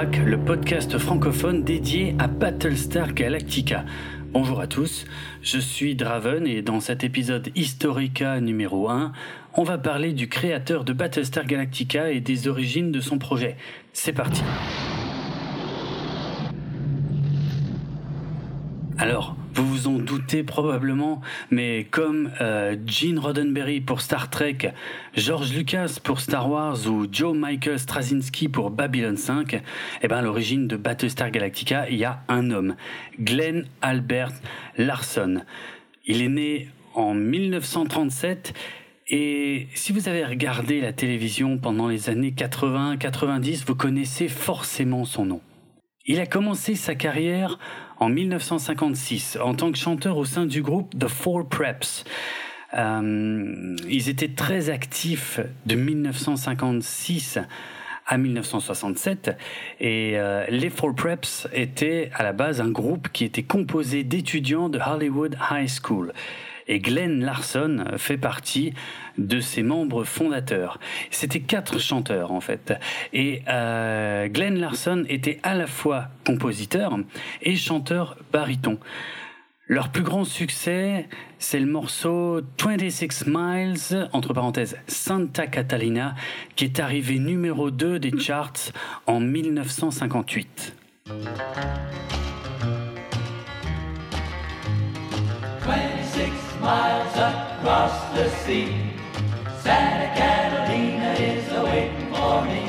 [0.00, 3.84] Le podcast francophone dédié à Battlestar Galactica.
[4.32, 5.04] Bonjour à tous,
[5.42, 9.12] je suis Draven et dans cet épisode Historica numéro 1,
[9.52, 13.58] on va parler du créateur de Battlestar Galactica et des origines de son projet.
[13.92, 14.42] C'est parti.
[18.96, 24.72] Alors, vous vous en doutez probablement, mais comme euh, Gene Roddenberry pour Star Trek,
[25.16, 29.62] George Lucas pour Star Wars ou Joe Michael Straczynski pour Babylon 5,
[30.02, 32.76] eh ben à l'origine de Battlestar Galactica, il y a un homme,
[33.18, 34.32] Glenn Albert
[34.76, 35.42] Larson.
[36.06, 38.54] Il est né en 1937
[39.08, 45.24] et si vous avez regardé la télévision pendant les années 80-90, vous connaissez forcément son
[45.24, 45.40] nom.
[46.06, 47.58] Il a commencé sa carrière
[48.00, 52.04] en 1956 en tant que chanteur au sein du groupe The Four Preps.
[52.76, 57.38] Euh, ils étaient très actifs de 1956
[58.06, 59.36] à 1967
[59.80, 64.68] et euh, les Four Preps étaient à la base un groupe qui était composé d'étudiants
[64.68, 66.12] de Hollywood High School
[66.70, 68.72] et Glenn Larson fait partie
[69.18, 70.78] de ses membres fondateurs.
[71.10, 72.72] C'était quatre chanteurs en fait.
[73.12, 76.96] Et euh, Glenn Larson était à la fois compositeur
[77.42, 78.78] et chanteur baryton.
[79.66, 86.14] Leur plus grand succès, c'est le morceau 26 Miles, entre parenthèses Santa Catalina,
[86.56, 88.72] qui est arrivé numéro 2 des charts
[89.06, 90.74] en 1958.
[96.60, 98.68] Miles across the sea.
[99.62, 102.62] Santa Catalina is waiting for me.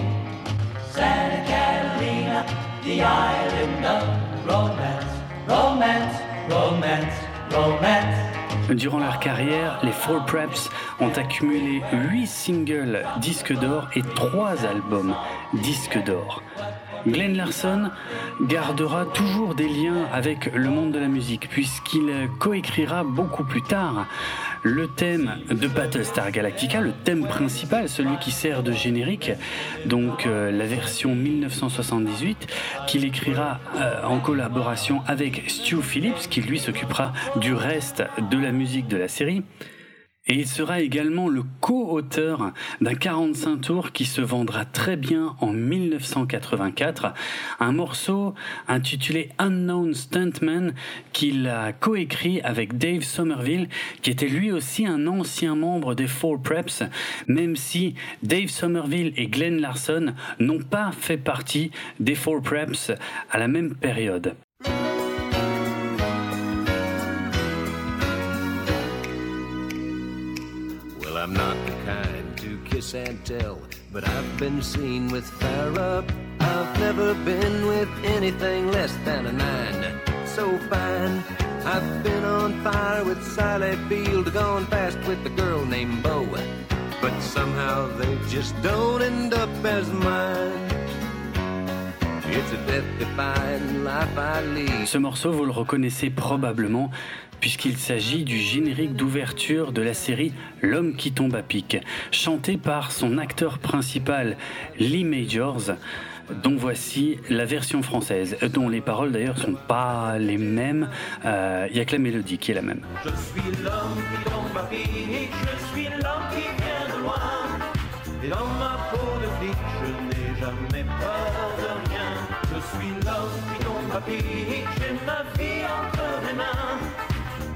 [0.91, 2.45] Santa Catalina,
[2.83, 4.03] the island of
[4.47, 5.13] romance,
[5.47, 6.17] romance,
[6.49, 7.15] romance,
[7.51, 8.31] romance.
[8.69, 10.69] Durant leur carrière, les Four Preps
[11.01, 15.13] ont accumulé 8 singles disques d'or et 3 albums
[15.55, 16.41] disques d'or.
[17.07, 17.89] Glenn Larson
[18.41, 24.07] gardera toujours des liens avec le monde de la musique puisqu'il coécrira beaucoup plus tard
[24.63, 29.31] le thème de Battlestar Galactica, le thème principal, celui qui sert de générique,
[29.85, 32.47] donc euh, la version 1978,
[32.87, 38.51] qu'il écrira euh, en collaboration avec Stu Phillips, qui lui s'occupera du reste de la
[38.51, 39.43] musique de la série.
[40.27, 45.51] Et il sera également le co-auteur d'un 45 tours qui se vendra très bien en
[45.51, 47.15] 1984,
[47.59, 48.35] un morceau
[48.67, 50.75] intitulé Unknown Stuntman
[51.11, 53.67] qu'il a coécrit avec Dave Somerville,
[54.03, 56.83] qui était lui aussi un ancien membre des Four Preps,
[57.27, 62.91] même si Dave Somerville et Glenn Larson n'ont pas fait partie des Four Preps
[63.31, 64.35] à la même période.
[72.91, 73.57] Tell,
[73.93, 76.11] but I've been seen with fire up.
[76.41, 80.01] I've never been with anything less than a nine.
[80.25, 81.23] So fine.
[81.63, 86.27] I've been on fire with Sally Field, gone fast with a girl named Bo.
[87.01, 90.71] But somehow they just don't end up as mine.
[94.85, 96.89] Ce morceau, vous le reconnaissez probablement
[97.41, 100.31] puisqu'il s'agit du générique d'ouverture de la série
[100.61, 101.77] L'homme qui tombe à pic,
[102.11, 104.37] chanté par son acteur principal
[104.79, 105.71] Lee Majors
[106.43, 110.89] dont voici la version française, dont les paroles d'ailleurs sont pas les mêmes,
[111.25, 112.81] euh, il n'y a que la mélodie qui est la même.
[113.03, 117.31] Je suis l'homme qui tombe à pic, je suis l'homme qui vient de loin.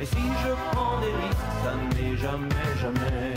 [0.06, 2.50] Si je prends des risques, ça n'est jamais,
[2.80, 3.34] jamais.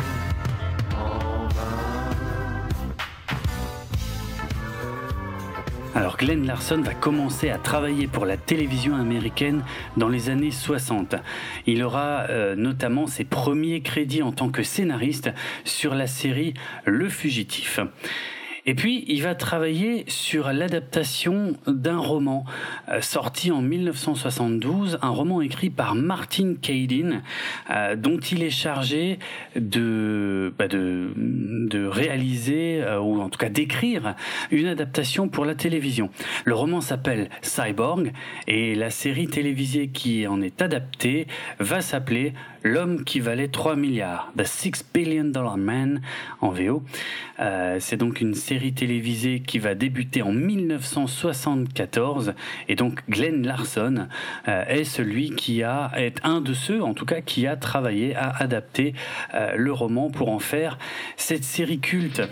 [5.94, 9.65] Alors Glenn Larson va commencer à travailler pour la télévision américaine
[9.97, 11.17] dans les années 60.
[11.67, 15.31] Il aura euh, notamment ses premiers crédits en tant que scénariste
[15.64, 16.55] sur la série
[16.85, 17.81] Le Fugitif.
[18.69, 22.44] Et puis, il va travailler sur l'adaptation d'un roman
[22.91, 27.23] euh, sorti en 1972, un roman écrit par Martin Caidin,
[27.70, 29.19] euh, dont il est chargé
[29.56, 30.67] de, bah
[31.91, 34.15] réaliser, euh, ou en tout cas d'écrire,
[34.50, 36.11] une adaptation pour la télévision.
[36.44, 38.12] Le roman s'appelle Cyborg,
[38.49, 41.26] et la série télévisée qui en est adaptée
[41.59, 46.03] va s'appeler L'homme qui valait 3 milliards, The Six Billion Dollar Man
[46.41, 46.83] en VO.
[47.79, 52.35] C'est donc une série télévisée qui va débuter en 1974
[52.69, 54.09] et donc Glenn Larson
[54.49, 58.15] euh, est celui qui a est un de ceux en tout cas qui a travaillé
[58.15, 58.95] à adapter
[59.35, 60.79] euh, le roman pour en faire
[61.17, 62.23] cette série culte.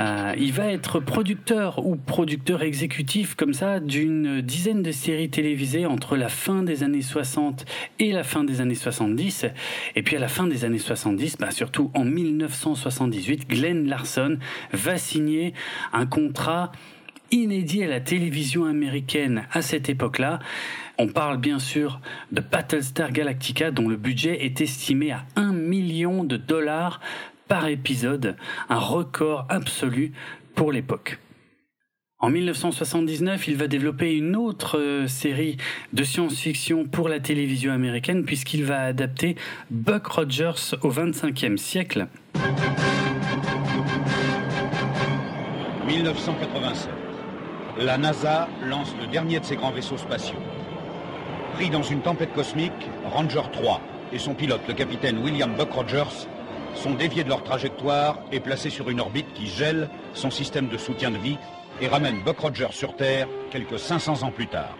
[0.00, 5.86] Euh, il va être producteur ou producteur exécutif comme ça d'une dizaine de séries télévisées
[5.86, 7.64] entre la fin des années 60
[7.98, 9.46] et la fin des années 70.
[9.94, 14.38] Et puis à la fin des années 70, bah surtout en 1978, Glenn Larson
[14.72, 15.52] va signer
[15.92, 16.72] un contrat
[17.30, 20.38] inédit à la télévision américaine à cette époque-là.
[20.98, 22.00] On parle bien sûr
[22.30, 27.00] de Battlestar Galactica dont le budget est estimé à 1 million de dollars
[27.48, 28.36] par épisode,
[28.68, 30.12] un record absolu
[30.54, 31.18] pour l'époque.
[32.18, 35.56] En 1979, il va développer une autre euh, série
[35.92, 39.34] de science-fiction pour la télévision américaine puisqu'il va adapter
[39.72, 42.06] Buck Rogers au 25e siècle.
[45.88, 46.90] 1987.
[47.78, 50.38] La NASA lance le dernier de ses grands vaisseaux spatiaux.
[51.54, 52.72] Pris dans une tempête cosmique,
[53.04, 53.80] Ranger 3
[54.12, 56.28] et son pilote, le capitaine William Buck Rogers,
[56.74, 60.76] sont déviés de leur trajectoire et placés sur une orbite qui gèle son système de
[60.76, 61.38] soutien de vie
[61.80, 64.76] et ramène Buck Rogers sur Terre quelques 500 ans plus tard.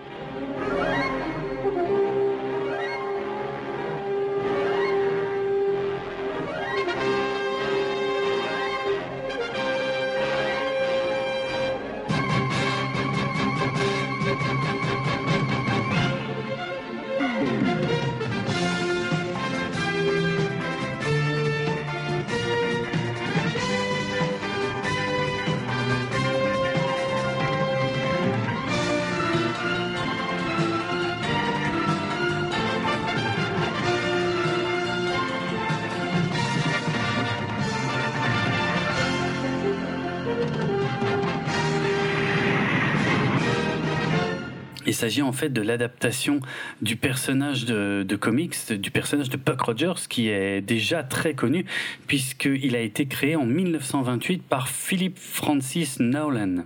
[45.02, 46.38] S'agit en fait de l'adaptation
[46.81, 51.66] du personnage de, comics, du personnage de Buck Rogers, qui est déjà très connu,
[52.06, 56.62] puisqu'il a été créé en 1928 par Philip Francis Nolan.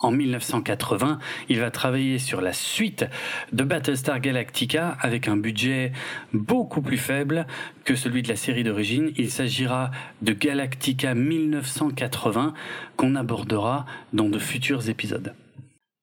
[0.00, 1.18] En 1980,
[1.50, 3.04] il va travailler sur la suite
[3.52, 5.92] de Battlestar Galactica avec un budget
[6.32, 7.46] beaucoup plus faible
[7.84, 9.12] que celui de la série d'origine.
[9.18, 9.90] Il s'agira
[10.22, 12.54] de Galactica 1980
[12.96, 13.84] qu'on abordera
[14.14, 15.34] dans de futurs épisodes.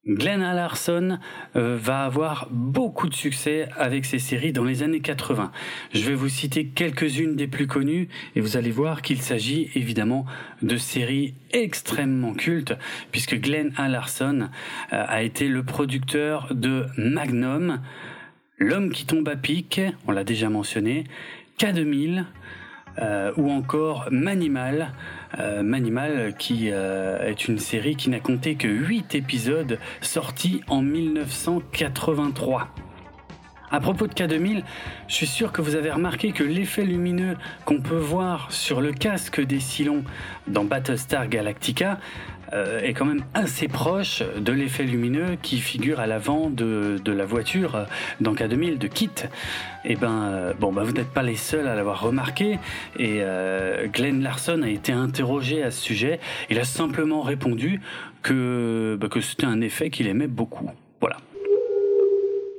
[0.05, 1.19] Glenn Larson
[1.55, 5.51] euh, va avoir beaucoup de succès avec ses séries dans les années 80.
[5.93, 10.25] Je vais vous citer quelques-unes des plus connues et vous allez voir qu'il s'agit évidemment
[10.61, 12.73] de séries extrêmement cultes
[13.11, 14.49] puisque Glenn Larson
[14.91, 17.79] euh, a été le producteur de Magnum,
[18.59, 21.05] L'homme qui tombe à pic, on l'a déjà mentionné,
[21.59, 22.23] K2000 euh,
[23.37, 24.91] ou encore Manimal
[25.39, 30.83] euh, Manimal, qui euh, est une série qui n'a compté que 8 épisodes sortis en
[30.83, 32.67] 1983.
[33.71, 34.61] À propos de K2000,
[35.07, 37.35] je suis sûr que vous avez remarqué que l'effet lumineux
[37.65, 40.03] qu'on peut voir sur le casque des Cylons
[40.45, 41.97] dans Battlestar Galactica
[42.53, 47.25] euh, est quand même assez proche de l'effet lumineux qui figure à l'avant de, la
[47.25, 47.83] voiture euh,
[48.21, 49.09] dans K2000 de Kit.
[49.85, 52.59] Et eh ben, euh, bon, bah, vous n'êtes pas les seuls à l'avoir remarqué.
[52.97, 53.21] Et
[53.93, 56.19] Glenn Larson a été interrogé à ce sujet.
[56.49, 57.81] Il a simplement répondu
[58.21, 60.69] que, bah, que c'était un effet qu'il aimait beaucoup.
[61.01, 61.17] Voilà.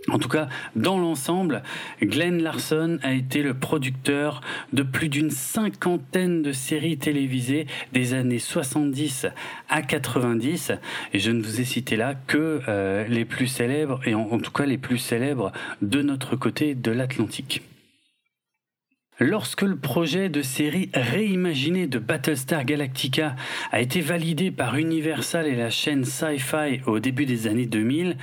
[0.08, 1.62] En tout cas, dans l'ensemble,
[2.02, 4.42] Glenn Larson a été le producteur
[4.74, 9.26] de plus d'une cinquantaine de séries télévisées des années 70
[9.70, 10.72] à 90.
[11.14, 14.52] Et je ne vous ai cité là que euh, les plus célèbres, et en, tout
[14.52, 17.62] cas les plus célèbres de notre côté de l'Atlantique.
[19.20, 23.36] Lorsque le projet de série réimaginée de Battlestar Galactica
[23.70, 28.16] a été validé par Universal et la chaîne Sci-Fi au début des années 2000,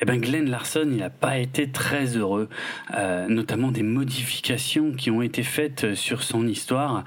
[0.00, 2.48] eh ben Glenn Larson, il n'a pas été très heureux,
[2.94, 7.04] euh, notamment des modifications qui ont été faites sur son histoire,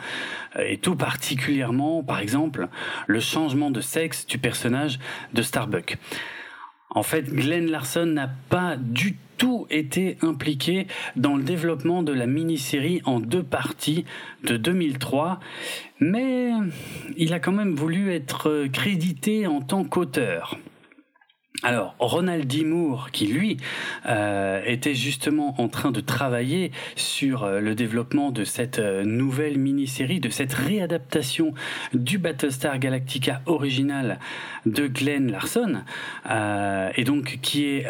[0.55, 2.67] euh, et tout particulièrement, par exemple,
[3.05, 4.99] le changement de sexe du personnage
[5.33, 5.97] de Starbuck.
[6.89, 12.25] En fait, Glenn Larson n'a pas du tout été impliqué dans le développement de la
[12.25, 14.03] mini-série en deux parties
[14.43, 15.39] de 2003,
[15.99, 16.51] mais
[17.17, 20.57] il a quand même voulu être crédité en tant qu'auteur.
[21.61, 22.63] Alors, Ronald D.
[22.63, 23.57] Moore, qui lui
[24.05, 29.57] euh, était justement en train de travailler sur euh, le développement de cette euh, nouvelle
[29.57, 31.53] mini-série, de cette réadaptation
[31.93, 34.19] du Battlestar Galactica original
[34.65, 35.81] de Glenn Larson,
[36.95, 37.87] et donc qui est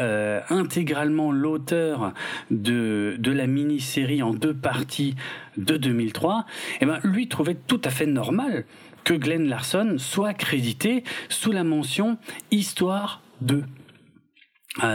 [0.49, 2.13] intégralement l'auteur
[2.51, 5.15] de, de la mini-série en deux parties
[5.57, 8.65] de 2003, et eh ben, lui trouvait tout à fait normal
[9.03, 12.17] que Glenn Larson soit crédité sous la mention
[12.51, 13.63] Histoire 2.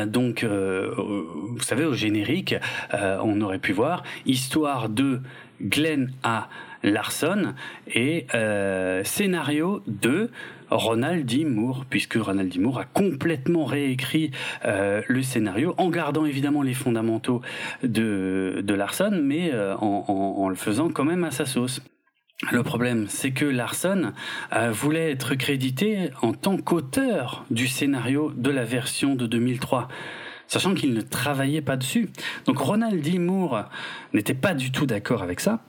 [0.06, 2.54] donc, vous savez, au générique,
[2.92, 5.20] on aurait pu voir histoire de
[5.60, 6.48] Glenn A.
[6.82, 7.54] Larson
[7.88, 8.26] et
[9.04, 10.30] scénario de
[10.70, 11.44] Ronald D.
[11.44, 12.58] Moore, puisque Ronald D.
[12.58, 14.30] Moore a complètement réécrit
[14.64, 17.42] euh, le scénario en gardant évidemment les fondamentaux
[17.82, 21.80] de, Larson, mais euh, en, le faisant quand même à sa sauce.
[22.52, 24.12] Le problème, c'est que Larson
[24.52, 29.88] euh, voulait être crédité en tant qu'auteur du scénario de la version de 2003
[30.46, 32.10] sachant qu'il ne travaillait pas dessus.
[32.46, 33.18] Donc Ronald D.
[33.18, 33.64] Moore
[34.12, 35.60] n'était pas du tout d'accord avec ça.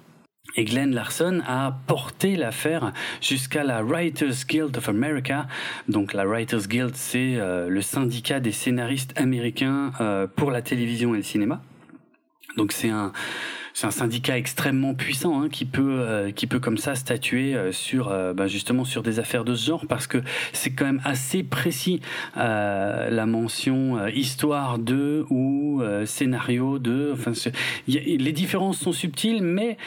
[0.58, 5.48] Et Glenn Larson a porté l'affaire jusqu'à la Writers Guild of America.
[5.90, 11.14] Donc la Writers Guild, c'est euh, le syndicat des scénaristes américains euh, pour la télévision
[11.14, 11.62] et le cinéma.
[12.58, 13.12] Donc c'est un
[13.76, 18.10] c'est un syndicat extrêmement puissant hein, qui peut euh, qui peut comme ça statuer sur
[18.34, 22.02] ben justement sur des affaires de ce genre parce que c'est quand même assez précis
[22.36, 27.34] la mention histoire de ou scénario de enfin
[27.88, 29.78] les différences sont subtiles mais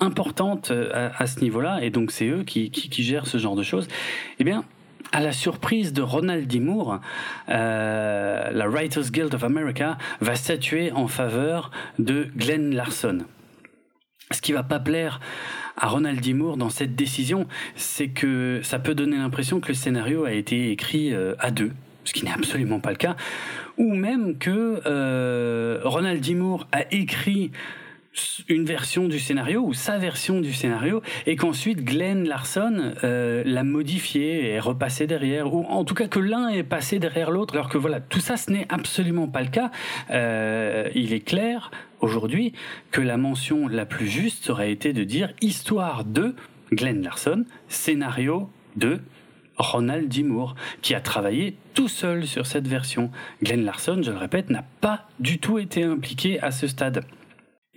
[0.00, 3.62] importante euh, à, ce niveau-là, et donc c'est eux qui, qui, gèrent ce genre de
[3.62, 3.88] choses,
[4.38, 4.64] eh bien,
[5.12, 6.60] à la surprise de Ronald D.
[6.60, 7.00] Moore,
[7.48, 13.24] euh, la Writers Guild of America va statuer en faveur de Glenn Larson.
[14.30, 15.20] Ce qui va pas plaire
[15.76, 16.32] à Ronald D.
[16.32, 20.70] Moore dans cette décision, c'est que ça peut donner l'impression que le scénario a été
[20.70, 21.72] écrit euh, à deux,
[22.04, 23.16] ce qui n'est absolument pas le cas,
[23.76, 26.34] ou même que Ronald D.
[26.34, 27.52] Moore a écrit
[28.48, 33.64] une version du scénario ou sa version du scénario et qu'ensuite Glenn Larson euh, l'a
[33.64, 37.68] modifié et repassé derrière ou en tout cas que l'un est passé derrière l'autre alors
[37.68, 39.70] que voilà tout ça ce n'est absolument pas le cas
[40.10, 41.70] euh, il est clair
[42.00, 42.52] aujourd'hui
[42.90, 46.34] que la mention la plus juste aurait été de dire histoire de
[46.72, 49.00] Glenn Larson scénario de
[49.58, 50.22] Ronald D.
[50.22, 53.10] Moore, qui a travaillé tout seul sur cette version.
[53.42, 57.04] Glenn Larson, je le répète, n'a pas du tout été impliqué à ce stade.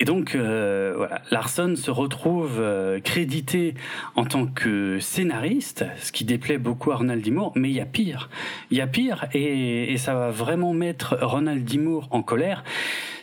[0.01, 3.73] Et donc, euh, Larson se retrouve euh, crédité
[4.15, 7.31] en tant que scénariste, ce qui déplaît beaucoup à Ronald D.
[7.31, 8.29] Moore, mais il y a pire.
[8.71, 11.77] Il y a pire, et, et ça va vraiment mettre Ronald D.
[11.77, 12.63] Moore en colère.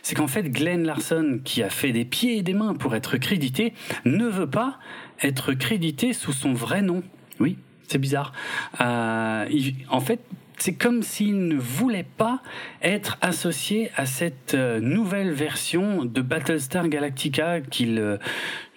[0.03, 3.17] C'est qu'en fait, Glenn Larson, qui a fait des pieds et des mains pour être
[3.17, 3.73] crédité,
[4.05, 4.77] ne veut pas
[5.23, 7.01] être crédité sous son vrai nom.
[7.39, 7.57] Oui,
[7.87, 8.33] c'est bizarre.
[8.81, 9.45] Euh,
[9.89, 10.19] en fait,
[10.57, 12.41] c'est comme s'il ne voulait pas
[12.81, 18.17] être associé à cette euh, nouvelle version de Battlestar Galactica qu'il, euh,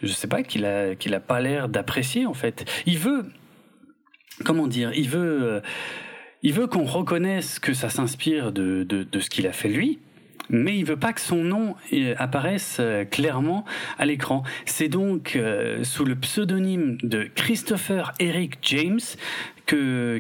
[0.03, 2.71] je sais pas, qu'il a, qu'il a pas l'air d'apprécier en fait.
[2.87, 3.25] Il veut,
[4.45, 5.61] comment dire, il veut, euh,
[6.43, 9.99] il veut qu'on reconnaisse que ça s'inspire de, de, de ce qu'il a fait lui,
[10.51, 11.77] mais il veut pas que son nom
[12.17, 12.81] apparaisse
[13.13, 13.65] clairement
[13.99, 14.43] à l'écran.
[14.65, 15.39] C'est donc
[15.85, 18.99] sous le pseudonyme de Christopher Eric James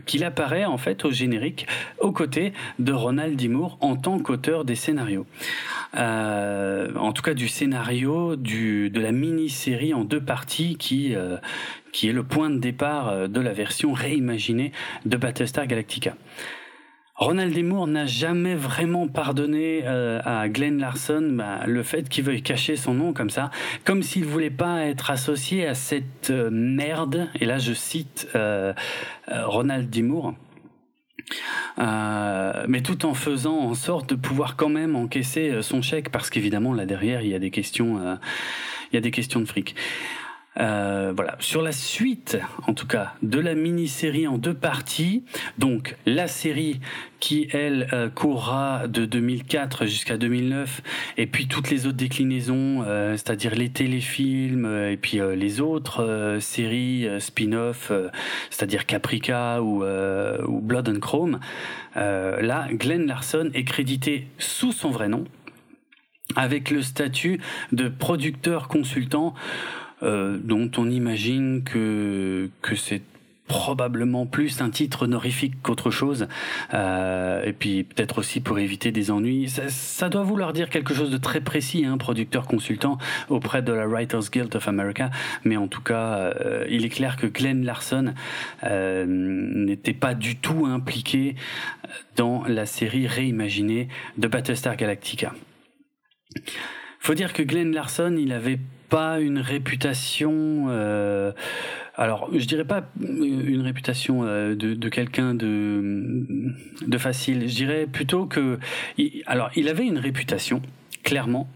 [0.06, 1.66] qu'il apparaît en fait au générique
[1.98, 3.50] aux côtés de Ronald D.
[3.80, 5.26] En tant qu'auteur des scénarios.
[5.96, 11.36] Euh, en tout cas du scénario de la mini-série en deux parties qui, euh,
[12.02, 14.72] est le point de départ euh, de la version réimaginée
[15.04, 16.14] de Battlestar Galactica.
[17.20, 17.62] Ronald.
[17.62, 22.76] Moore n'a jamais vraiment pardonné euh, à Glenn Larson bah, le fait qu'il veuille cacher
[22.76, 23.50] son nom comme ça,
[23.84, 27.28] comme s'il voulait pas être associé à cette euh, merde.
[27.38, 28.72] Et là, je cite euh,
[29.28, 30.00] Ronald D.
[30.00, 30.32] Moore.
[31.76, 36.72] mais tout en faisant en sorte de pouvoir quand même encaisser son chèque parce qu'évidemment
[36.72, 38.18] là derrière il y a des questions
[38.90, 39.76] il y a des questions de fric.
[40.58, 45.24] Euh, voilà, sur la suite, en tout cas, de la mini-série en deux parties.
[45.58, 46.80] Donc, la série
[47.20, 50.82] qui, elle, euh, courra de 2004 jusqu'à 2009,
[51.18, 57.06] et puis toutes les autres déclinaisons, euh, c'est-à-dire les téléfilms, et puis les autres séries
[57.20, 57.92] spin-off,
[58.50, 61.38] c'est-à-dire Caprica ou, ou Blood and Chrome.
[61.94, 65.24] là, Glenn Larson est crédité sous son vrai nom,
[66.36, 67.40] avec le statut
[67.72, 69.34] de producteur consultant
[70.02, 73.02] euh, dont on imagine que, que c'est
[73.50, 76.28] probablement plus un titre honorifique qu'autre chose,
[76.72, 79.48] euh, et puis peut-être aussi pour éviter des ennuis.
[79.48, 82.96] Ça, doit vouloir dire quelque chose de très précis, hein, producteur consultant
[83.28, 85.10] auprès de la Writers Guild of America,
[85.42, 88.14] mais en tout cas, euh, il est clair que Glenn Larson
[88.62, 91.34] euh, n'était pas du tout impliqué
[92.14, 95.34] dans la série réimaginée de Battlestar Galactica.
[97.00, 100.66] Faut dire que Glenn Larson, il avait pas une réputation.
[100.68, 101.32] Euh,
[101.96, 107.48] alors, je dirais pas une réputation euh, de, quelqu'un de, facile.
[107.48, 108.58] Je dirais plutôt que,
[109.26, 110.60] alors, il avait une réputation,
[111.02, 111.48] clairement.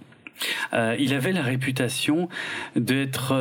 [0.72, 2.28] Euh, il avait la réputation
[2.74, 3.34] d'être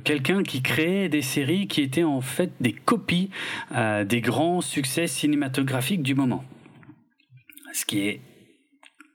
[0.00, 3.30] quelqu'un qui créait des séries qui étaient en fait des copies
[3.72, 6.44] des grands succès cinématographiques du moment.
[7.72, 8.20] Ce qui est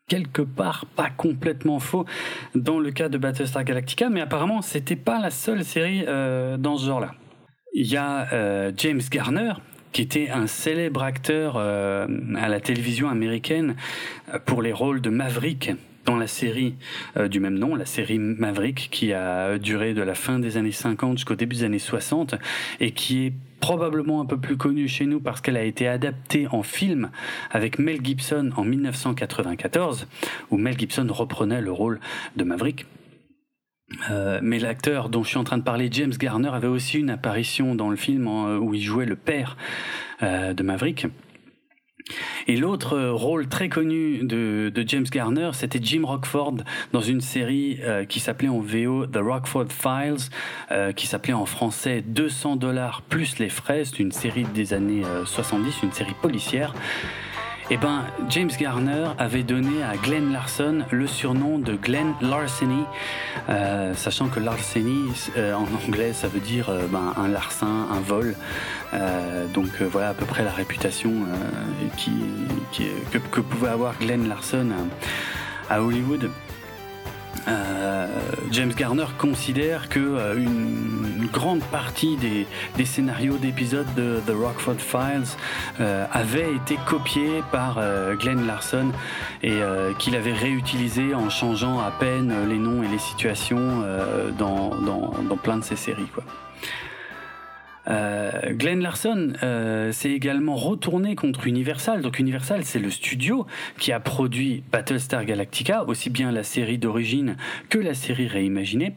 [0.07, 2.05] quelque part pas complètement faux
[2.53, 6.77] dans le cas de Battlestar Galactica, mais apparemment c'était pas la seule série euh, dans
[6.77, 7.13] ce genre-là.
[7.73, 9.53] Il y a euh, James Garner,
[9.91, 12.07] qui était un célèbre acteur euh,
[12.37, 13.75] à la télévision américaine
[14.45, 15.71] pour les rôles de Maverick
[16.05, 16.75] dans la série
[17.29, 21.17] du même nom, la série Maverick, qui a duré de la fin des années 50
[21.17, 22.35] jusqu'au début des années 60
[22.79, 26.47] et qui est probablement un peu plus connue chez nous parce qu'elle a été adaptée
[26.51, 27.09] en film
[27.49, 30.07] avec Mel Gibson en 1994,
[30.51, 31.99] où Mel Gibson reprenait le rôle
[32.35, 32.85] de Maverick.
[34.09, 37.09] Euh, mais l'acteur dont je suis en train de parler, James Garner, avait aussi une
[37.09, 39.57] apparition dans le film où il jouait le père
[40.21, 41.07] euh, de Maverick.
[42.47, 46.57] Et l'autre rôle très connu de, James Garner, c'était Jim Rockford
[46.93, 50.29] dans une série euh, qui s'appelait en VO The Rockford Files,
[50.71, 53.83] euh, qui s'appelait en français 200 dollars plus les frais.
[53.85, 56.73] C'est une série des années 70, euh, une série policière
[57.71, 62.83] eh ben, James Garner avait donné à Glenn Larson le surnom de Glenn Larceny,
[63.49, 65.05] euh, sachant que Larceny
[65.35, 68.35] euh, en anglais ça veut dire euh, ben, un larcin, un vol.
[69.53, 71.11] donc voilà à peu près la réputation
[72.71, 74.69] que, que, pouvait avoir Glenn Larson
[75.69, 76.29] à Hollywood.
[77.47, 78.07] Euh,
[78.51, 85.35] James Garner considère que euh, une, grande partie des, scénarios d'épisodes de The Rockford Files
[85.81, 87.81] euh, avaient été copiés par
[88.19, 88.91] Glenn Larson
[89.43, 89.59] et
[89.99, 93.83] qu'il avait réutilisé en changeant à peine les noms et les situations
[94.37, 96.07] dans, dans, plein de ses séries.
[96.13, 96.23] Quoi.
[97.87, 102.01] Euh, Glenn Larson euh, s'est également retourné contre Universal.
[102.01, 103.45] Donc Universal, c'est le studio
[103.79, 107.37] qui a produit Battlestar Galactica, aussi bien la série d'origine
[107.69, 108.95] que la série réimaginée.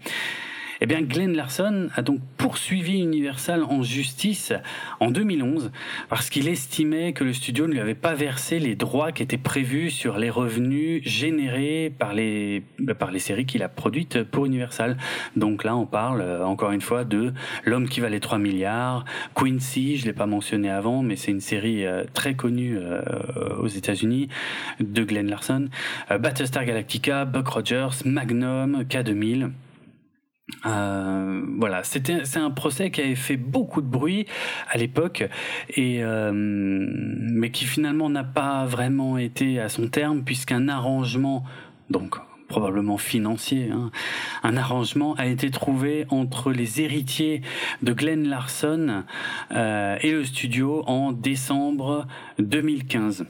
[0.80, 4.52] Eh bien, Glenn Larson a donc poursuivi Universal en justice
[5.00, 5.72] en 2011
[6.08, 9.38] parce qu'il estimait que le studio ne lui avait pas versé les droits qui étaient
[9.38, 14.46] prévus sur les revenus générés par les, bah, par les séries qu'il a produites pour
[14.46, 14.96] Universal.
[15.34, 17.32] Donc là, on parle euh, encore une fois de
[17.64, 21.84] L'homme qui valait 3 milliards, Quincy, je l'ai pas mentionné avant, mais c'est une série
[21.84, 23.00] euh, très connue euh,
[23.58, 24.28] aux États-Unis
[24.80, 25.68] de Glenn Larson,
[26.08, 29.50] Battlestar Galactica, Buck Rogers, Magnum, K2000.
[30.66, 34.26] Euh, voilà, c'est un procès qui avait fait beaucoup de bruit
[34.70, 35.24] à l'époque
[35.68, 41.44] et euh, mais qui finalement n'a pas vraiment été à son terme puisqu'un arrangement
[41.90, 42.16] donc
[42.48, 43.90] probablement financier, hein,
[44.42, 47.42] un arrangement a été trouvé entre les héritiers
[47.82, 49.04] de Glenn Larson
[49.52, 52.06] euh, et le studio en décembre
[52.38, 53.26] 2015.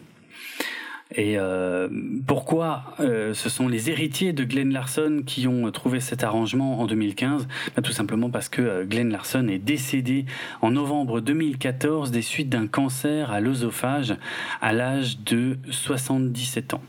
[1.14, 1.88] Et euh,
[2.26, 6.86] pourquoi euh, ce sont les héritiers de Glenn Larson qui ont trouvé cet arrangement en
[6.86, 10.26] 2015 bah, Tout simplement parce que euh, Glenn Larson est décédé
[10.60, 14.16] en novembre 2014 des suites d'un cancer à l'œsophage
[14.60, 16.82] à l'âge de 77 ans.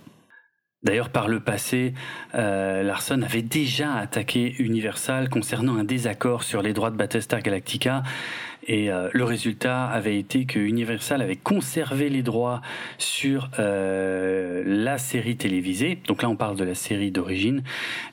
[0.81, 1.93] D'ailleurs, par le passé,
[2.35, 8.03] euh, Larson avait déjà attaqué Universal concernant un désaccord sur les droits de Battlestar Galactica.
[8.69, 12.61] Et euh, le résultat avait été que Universal avait conservé les droits
[12.99, 15.97] sur euh, la série télévisée.
[16.07, 17.63] Donc là, on parle de la série d'origine.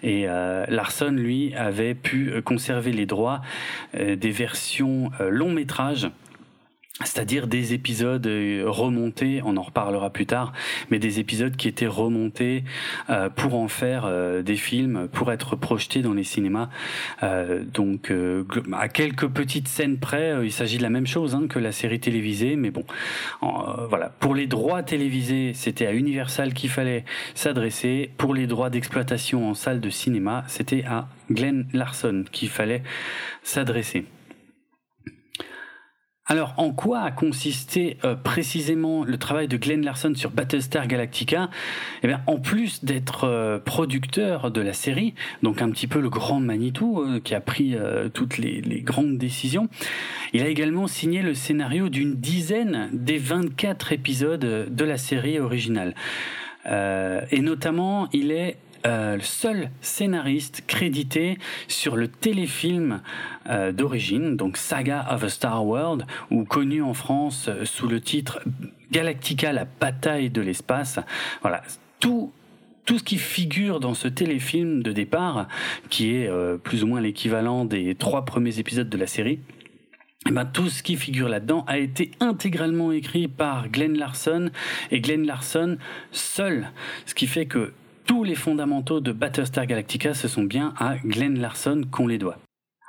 [0.03, 3.42] Et Larson, lui, avait pu conserver les droits
[3.95, 6.09] des versions long métrage
[7.04, 10.54] c'est-à-dire des épisodes euh, remontés, on en reparlera plus tard,
[10.90, 12.64] mais des épisodes qui étaient remontés
[13.11, 16.68] euh, pour en faire euh, des films, pour être projetés dans les cinémas.
[17.74, 18.12] donc
[18.72, 22.00] à quelques petites scènes près, il s'agit de la même chose hein, que la série
[22.00, 22.85] télévisée, mais bon,
[23.40, 24.12] voilà.
[24.20, 27.04] Pour les droits télévisés, c'était à Universal qu'il fallait
[27.35, 28.11] s'adresser.
[28.16, 32.82] Pour les droits d'exploitation en salle de cinéma, c'était à Glenn Larson qu'il fallait
[33.42, 34.06] s'adresser.
[36.28, 41.50] Alors, en quoi a consisté euh, précisément le travail de Glenn Larson sur Battlestar Galactica?
[42.02, 46.10] Eh bien, en plus d'être euh, producteur de la série, donc un petit peu le
[46.10, 47.76] grand Manitou euh, qui a pris
[48.12, 49.68] toutes les, les, grandes décisions,
[50.32, 55.94] il a également signé le scénario d'une dizaine des 24 épisodes de la série originale.
[56.66, 58.56] et notamment, il est
[58.87, 63.03] euh, le seul scénariste crédité sur le téléfilm
[63.49, 68.01] euh, d'origine, donc Saga of a Star World, ou connu en France euh, sous le
[68.01, 68.40] titre
[68.92, 71.01] Galactica, la bataille de l'espace.
[71.42, 71.62] Voilà,
[72.01, 72.33] tout
[72.85, 75.49] tout ce qui figure dans ce téléfilm de départ,
[75.90, 76.31] qui est
[76.62, 79.40] plus ou moins l'équivalent des trois premiers épisodes de la série,
[80.29, 84.51] eh ben, tout ce qui figure là-dedans a été intégralement écrit par Glenn Larson
[84.92, 85.79] et Glenn Larson
[86.12, 86.70] seul.
[87.07, 87.72] Ce qui fait que
[88.07, 92.38] tous les fondamentaux de Battlestar Galactica, ce sont bien à Glenn Larson qu'on les doit.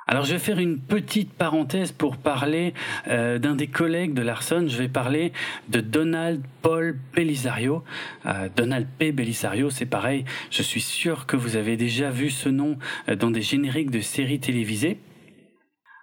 [0.06, 2.72] Alors je vais faire une petite parenthèse pour parler
[3.08, 4.64] euh, d'un des collègues de Larson.
[4.66, 5.32] Je vais parler
[5.68, 7.84] de Donald Paul Belisario.
[8.24, 9.12] Euh, Donald P.
[9.12, 10.24] Belisario, c'est pareil.
[10.50, 12.78] Je suis sûr que vous avez déjà vu ce nom
[13.10, 14.98] euh, dans des génériques de séries télévisées.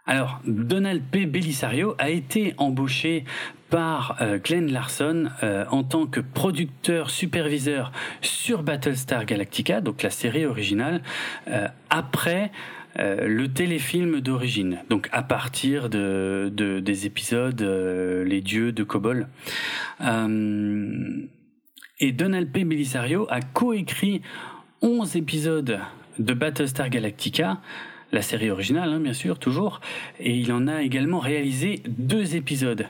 [0.07, 1.25] Alors, Donald P.
[1.25, 3.23] Belisario a été embauché
[3.69, 5.29] par Glenn Larson
[5.71, 7.91] en tant que producteur superviseur
[8.21, 11.01] sur Battlestar Galactica, donc la série originale,
[11.89, 12.51] après
[12.97, 19.27] euh, le téléfilm d'origine, donc à partir de, des épisodes euh, Les Dieux de Kobol.
[19.99, 21.27] Euh,
[21.99, 22.63] et Donald P.
[22.63, 24.21] Belisario a coécrit
[24.81, 25.79] 11 épisodes
[26.19, 27.59] de Battlestar Galactica,
[28.15, 29.82] la série originale, hein, bien sûr, toujours,
[30.19, 32.88] et il en a également réalisé deux épisodes.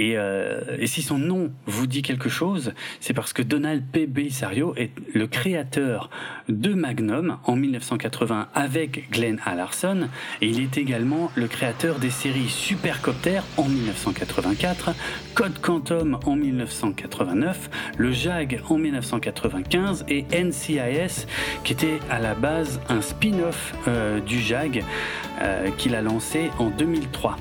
[0.00, 4.06] Euh, et, si son nom vous dit quelque chose, c'est parce que Donald P.
[4.06, 6.10] Belisario est le créateur
[6.48, 10.08] de Magnum en 1980 avec Glenn Larson
[10.40, 14.90] et il est également le créateur des séries Supercopter en 1984,
[15.34, 21.26] Code Quantum en 1989, le JAG en 1995 et NCIS
[21.64, 24.84] qui était à la base un spin-off euh, du JAG
[25.40, 27.36] euh, qu'il a lancé en 2003.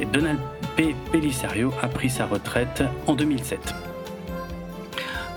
[0.00, 0.38] Et Donald
[0.76, 0.94] P.
[1.12, 3.74] Belisario a pris sa retraite en 2007.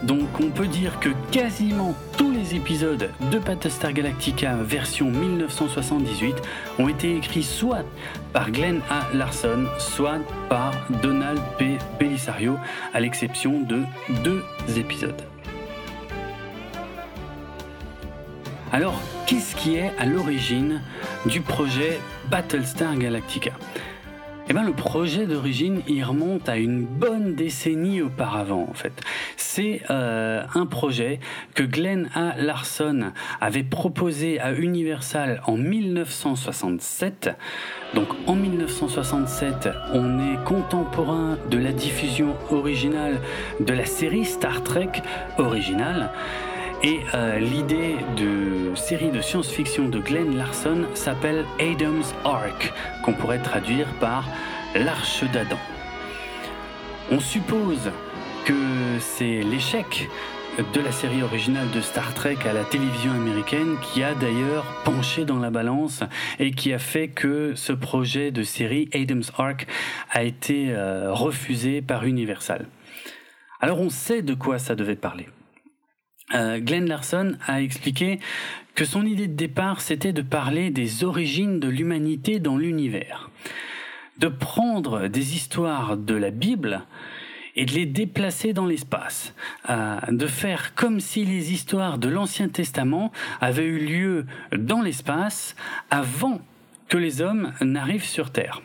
[0.04, 6.36] Donc on peut dire que quasiment tous les épisodes de Battlestar Galactica version 1978
[6.78, 7.84] ont été écrits soit
[8.32, 9.08] par Glenn A.
[9.16, 10.20] Larson, soit
[10.50, 11.78] par Donald P.
[12.00, 12.58] Belisario,
[12.94, 13.84] à l'exception de
[14.24, 14.44] deux
[14.78, 15.22] épisodes.
[18.72, 20.82] Alors, qu'est-ce qui est à l'origine
[21.26, 23.52] du projet Battlestar Galactica?
[24.50, 28.94] Eh ben, le projet d'origine, il remonte à une bonne décennie auparavant, en fait.
[29.36, 31.20] C'est euh, un projet
[31.54, 32.34] que Glenn A.
[32.38, 37.32] Larson avait proposé à Universal en 1967.
[37.94, 43.20] Donc, en 1967, on est contemporain de la diffusion originale
[43.60, 45.02] de la série Star Trek
[45.38, 46.12] originale.
[46.84, 52.72] Et euh, l'idée de série de science-fiction de Glenn Larson s'appelle Adam's Ark,
[53.04, 54.30] qu'on pourrait traduire par
[54.76, 55.58] l'Arche d'Adam.
[57.12, 57.92] On suppose
[58.46, 58.54] que
[59.00, 60.08] c'est l'échec
[60.74, 65.26] de la série originale de Star Trek à la télévision américaine qui a d'ailleurs penché
[65.26, 66.04] dans la balance
[66.40, 69.68] et qui a fait que ce projet de série Adam's Ark
[70.12, 72.68] a été euh, refusé par Universal.
[73.62, 75.28] Alors on sait de quoi ça devait parler.
[76.34, 78.20] Euh, Glenn Larson a expliqué
[78.76, 83.30] que son idée de départ, c'était de parler des origines de l'humanité dans l'univers.
[84.20, 86.84] De prendre des histoires de la Bible
[87.56, 89.34] et de les déplacer dans l'espace.
[89.70, 93.12] Euh, de faire comme si les histoires de l'Ancien Testament
[93.42, 95.56] avaient eu lieu dans l'espace
[95.90, 96.40] avant
[96.88, 98.62] que les hommes n'arrivent sur Terre.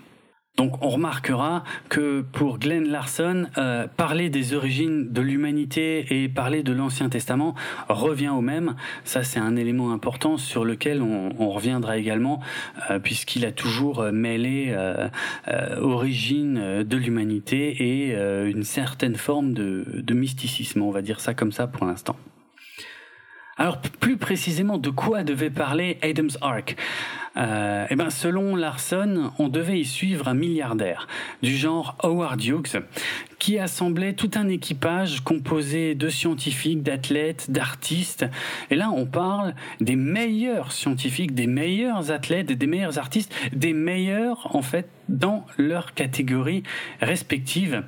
[0.56, 6.62] Donc on remarquera que pour Glenn Larson, euh, parler des origines de l'humanité et parler
[6.62, 7.54] de l'Ancien Testament
[7.88, 8.76] revient au même.
[9.04, 12.40] Ça c'est un élément important sur lequel on, reviendra également,
[12.90, 15.08] euh, puisqu'il a toujours mêlé euh,
[15.80, 18.14] origine de l'humanité et
[18.48, 22.16] une certaine forme de mysticisme, on va dire ça comme ça pour l'instant.
[23.56, 26.76] Alors plus précisément, de quoi devait parler Adam's Ark?
[27.36, 31.06] Euh, eh ben, selon Larson, on devait y suivre un milliardaire
[31.42, 32.82] du genre Howard Hughes
[33.38, 38.26] qui assemblait tout un équipage composé de scientifiques, d'athlètes, d'artistes.
[38.70, 44.54] Et là, on parle des meilleurs scientifiques, des meilleurs athlètes, des meilleurs artistes, des meilleurs,
[44.54, 46.62] en fait, dans leur catégorie
[47.00, 47.82] respective,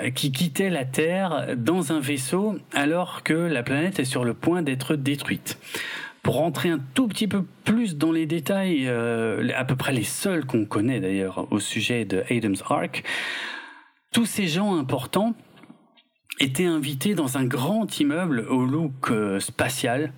[0.00, 4.34] euh, qui quittaient la Terre dans un vaisseau alors que la planète est sur le
[4.34, 5.58] point d'être détruite.
[6.26, 10.02] Pour rentrer un tout petit peu plus dans les détails, euh, à peu près les
[10.02, 13.04] seuls qu'on connaît d'ailleurs au sujet de Adam's Ark,
[14.10, 15.36] tous ces gens importants
[16.40, 20.12] étaient invités dans un grand immeuble au look euh, spatial,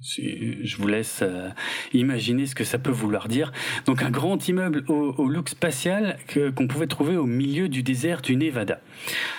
[0.00, 1.50] je vous laisse euh,
[1.92, 3.52] imaginer ce que ça peut vouloir dire.
[3.84, 6.18] Donc un grand immeuble au, look spatial
[6.56, 8.80] qu'on pouvait trouver au milieu du désert du Nevada.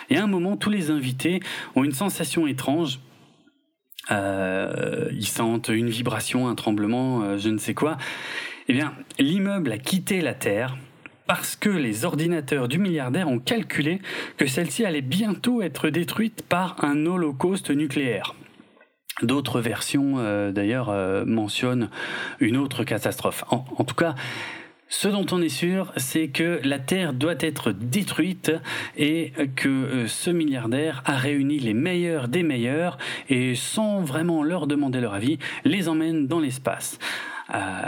[0.10, 1.42] Et à un moment, tous les invités
[1.76, 3.02] ont une sensation étrange
[4.12, 7.98] euh, ils sentent une vibration, un tremblement, euh, je ne sais quoi.
[8.68, 10.78] Eh bien, l'immeuble a quitté la Terre
[11.26, 14.02] parce que les ordinateurs du milliardaire ont calculé
[14.38, 18.36] que celle-ci allait bientôt être détruite par un holocauste nucléaire.
[19.24, 20.94] D'autres versions, euh, d'ailleurs,
[21.26, 21.90] mentionnent
[22.40, 23.44] une autre catastrophe.
[23.50, 24.16] en tout cas,
[24.90, 28.52] ce dont on est sûr, c'est que la Terre doit être détruite
[28.96, 32.98] et que euh, ce milliardaire a réuni les meilleurs des meilleurs
[33.28, 37.00] et sans vraiment leur demander leur avis, les emmène dans l'espace.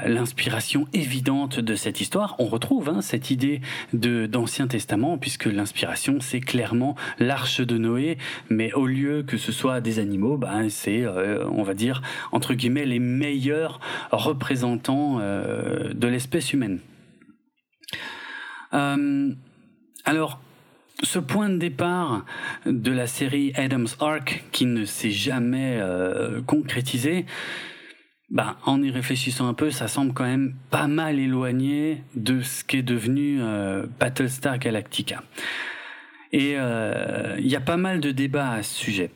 [0.06, 2.36] l'inspiration évidente de cette histoire.
[2.40, 3.60] On retrouve hein, cette idée
[3.92, 8.18] d'Ancien Testament, puisque l'inspiration c'est clairement l'arche de Noé,
[8.50, 12.54] mais au lieu que ce soit des animaux, ben, c'est, euh, on va dire, entre
[12.54, 13.82] guillemets, les meilleurs
[14.12, 16.80] représentants euh, de l'espèce humaine.
[18.74, 19.34] Euh,
[20.06, 20.42] alors,
[21.04, 22.26] ce point de départ
[22.66, 25.82] de la série Adam's Ark, qui ne s'est jamais
[26.46, 27.26] concrétisé,
[28.30, 32.66] bah, en y réfléchissant un peu, ça semble quand même pas mal éloigné de ce
[32.66, 33.40] qu'est devenu
[33.98, 35.24] Battlestar Galactica.
[36.32, 39.12] Et euh, il y a pas mal de débats à ce sujet.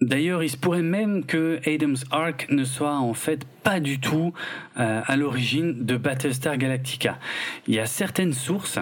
[0.00, 4.32] D'ailleurs, il se pourrait même que Adam's Ark ne soit en fait pas du tout
[4.78, 7.18] euh, à l'origine de Battlestar Galactica.
[7.66, 8.78] Il y a certaines sources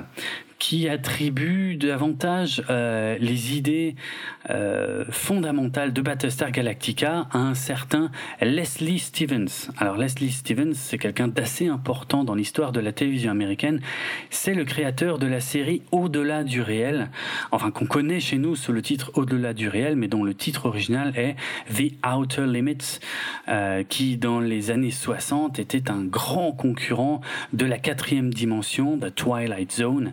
[0.58, 3.94] qui attribue davantage euh, les idées
[4.50, 9.70] euh, fondamentales de Battlestar Galactica à un certain Leslie Stevens.
[9.78, 13.80] Alors Leslie Stevens, c'est quelqu'un d'assez important dans l'histoire de la télévision américaine.
[14.30, 17.10] C'est le créateur de la série Au-delà du réel,
[17.52, 20.66] enfin qu'on connaît chez nous sous le titre Au-delà du réel, mais dont le titre
[20.66, 21.36] original est
[21.72, 22.98] The Outer Limits,
[23.48, 27.20] euh, qui dans les années 60 était un grand concurrent
[27.52, 30.12] de la quatrième dimension, The Twilight Zone.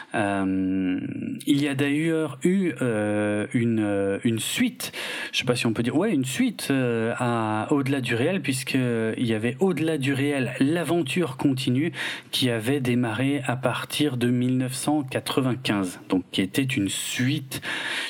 [0.13, 0.99] Euh,
[1.45, 4.91] il y a d'ailleurs eu euh, une, euh, une suite,
[5.31, 9.25] je sais pas si on peut dire, ouais, une suite à Au-delà du réel, puisqu'il
[9.25, 11.91] y avait Au-delà du réel, l'aventure continue,
[12.31, 17.61] qui avait démarré à partir de 1995, donc qui était une suite,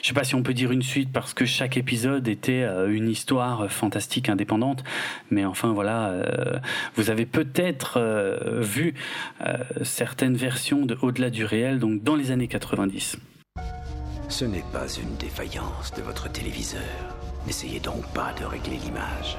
[0.02, 3.10] je sais pas si on peut dire une suite, parce que chaque épisode était une
[3.10, 4.84] histoire fantastique indépendante,
[5.30, 6.14] mais enfin voilà,
[6.96, 8.00] vous avez peut-être
[8.62, 8.94] vu
[9.84, 13.18] certaines versions de Au-delà du réel, donc dans les années 90.
[14.30, 16.82] Ce n'est pas une défaillance de votre téléviseur.
[17.46, 19.38] N'essayez donc pas de régler l'image.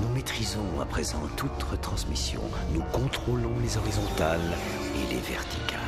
[0.00, 2.40] Nous maîtrisons à présent toute retransmission.
[2.72, 4.56] Nous contrôlons les horizontales
[4.94, 5.80] et les verticales.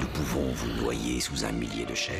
[0.00, 2.16] Nous pouvons vous noyer sous un millier de chaînes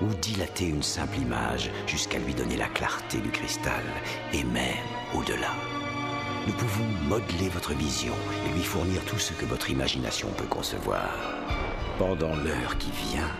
[0.00, 3.84] ou dilater une simple image jusqu'à lui donner la clarté du cristal
[4.32, 4.76] et même
[5.14, 5.52] au-delà.
[6.46, 8.14] Nous pouvons modeler votre vision
[8.46, 11.10] et lui fournir tout ce que votre imagination peut concevoir.
[11.98, 13.30] Pendant l'heure qui vient,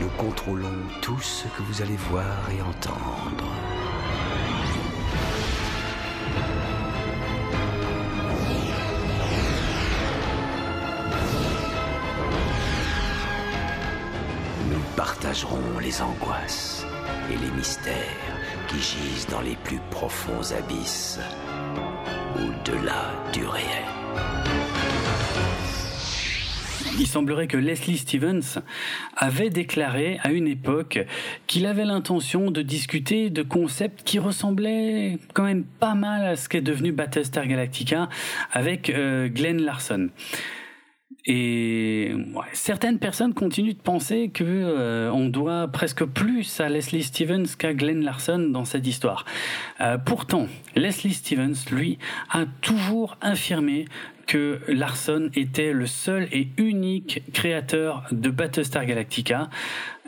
[0.00, 3.44] nous contrôlons tout ce que vous allez voir et entendre.
[14.70, 16.86] Nous partagerons les angoisses
[17.30, 17.94] et les mystères
[18.68, 21.18] qui gisent dans les plus profonds abysses,
[22.36, 23.99] au-delà du réel.
[27.00, 28.60] Il semblerait que Leslie Stevens
[29.16, 31.06] avait déclaré à une époque
[31.46, 36.50] qu'il avait l'intention de discuter de concepts qui ressemblaient quand même pas mal à ce
[36.50, 38.10] qu'est devenu Battlestar Galactica
[38.52, 40.10] avec euh, Glenn Larson.
[41.24, 42.12] Et
[42.52, 47.72] certaines personnes continuent de penser que euh, on doit presque plus à Leslie Stevens qu'à
[47.72, 49.24] Glenn Larson dans cette histoire.
[49.80, 51.98] Euh, pourtant, Leslie Stevens, lui,
[52.30, 53.86] a toujours affirmé
[54.30, 59.50] que Larson était le seul et unique créateur de Battlestar Galactica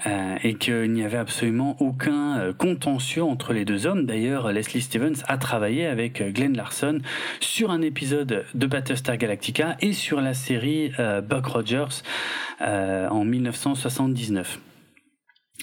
[0.06, 4.06] euh, et qu'il n'y avait absolument aucun euh, contentieux entre les deux hommes.
[4.06, 7.00] D'ailleurs, Leslie Stevens a travaillé avec euh, Glenn Larson
[7.40, 10.92] sur un épisode de Battlestar Galactica et sur la série
[11.28, 12.02] Buck Rogers
[12.60, 14.60] en 1979.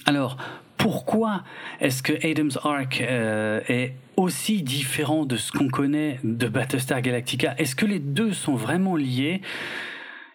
[0.04, 0.36] Alors,
[0.80, 1.44] pourquoi
[1.80, 7.54] est-ce que Adam's Ark est aussi différent de ce qu'on connaît de Battlestar Galactica?
[7.58, 9.42] Est-ce que les deux sont vraiment liés?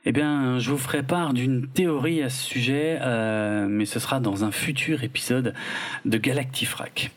[0.08, 4.20] Eh bien, je vous ferai part d'une théorie à ce sujet, euh, mais ce sera
[4.20, 5.56] dans un futur épisode
[6.06, 7.10] de Galactifrac.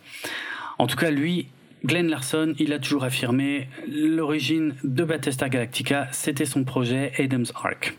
[0.79, 1.49] En tout cas, lui,
[1.85, 7.95] Glenn Larson, il a toujours affirmé l'origine de Battlestar Galactica, c'était son projet Adam's Ark.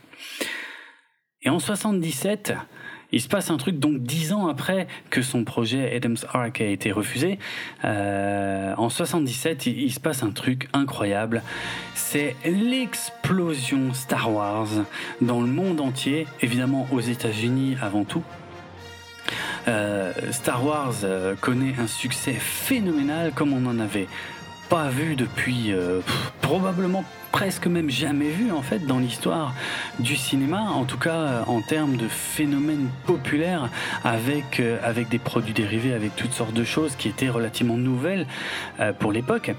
[1.43, 2.53] Et en 77,
[3.11, 6.65] il se passe un truc donc dix ans après que son projet Adam's Ark a
[6.65, 7.39] été refusé.
[7.85, 11.41] Euh, en 77, il, se passe un truc incroyable.
[11.95, 14.67] C'est l'explosion Star Wars
[15.21, 18.23] dans le monde entier, évidemment aux États-Unis avant tout.
[19.67, 24.07] Euh, Star Wars euh, connaît un succès phénoménal comme on en avait
[24.69, 25.73] pas vu depuis
[26.41, 29.53] probablement presque même jamais vu en fait dans l'histoire
[29.99, 33.69] du cinéma, en tout cas euh, en termes de phénomènes populaires
[34.03, 38.25] avec, euh, avec des produits dérivés, avec toutes sortes de choses qui étaient relativement nouvelles
[38.79, 39.51] euh, pour l'époque.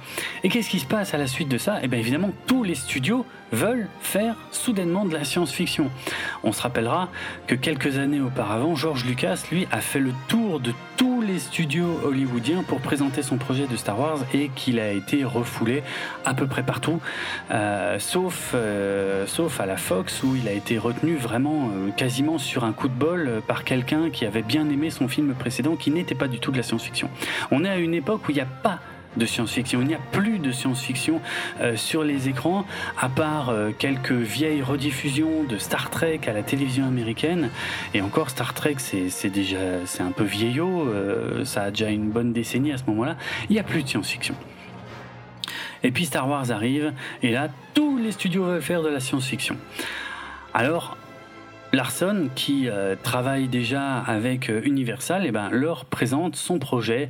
[0.42, 1.78] Et qu'est-ce qui se passe à la suite de ça?
[1.82, 5.90] Eh bien évidemment, tous les studios veulent faire soudainement de la science-fiction.
[6.44, 7.08] On se rappellera
[7.46, 12.00] que quelques années auparavant, George Lucas, lui, a fait le tour de tous les studios
[12.04, 15.82] hollywoodiens pour présenter son projet de Star Wars et qu'il a été refoulé
[16.24, 17.00] à peu près partout,
[17.98, 22.64] sauf, euh, sauf à la Fox où il a été retenu vraiment euh, quasiment sur
[22.64, 26.14] un coup de bol par quelqu'un qui avait bien aimé son film précédent qui n'était
[26.14, 27.08] pas du tout de la science-fiction.
[27.50, 28.80] On est à une époque où il n'y a pas
[29.16, 29.80] de science-fiction.
[29.80, 31.20] Il n'y a plus de science-fiction
[31.60, 32.64] euh, sur les écrans,
[32.98, 37.50] à part euh, quelques vieilles rediffusions de Star Trek à la télévision américaine.
[37.94, 42.10] Et encore, Star Trek, c'est déjà c'est un peu vieillot, euh, ça a déjà une
[42.10, 43.16] bonne décennie à ce moment-là.
[43.48, 44.34] Il n'y a plus de science-fiction.
[45.82, 49.56] Et puis Star Wars arrive, et là, tous les studios veulent faire de la science-fiction.
[50.54, 50.96] Alors,
[51.72, 52.68] Larson, qui
[53.04, 57.08] travaille déjà avec Universal, et eh ben, leur présente son projet